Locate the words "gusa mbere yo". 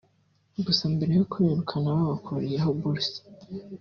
0.65-1.25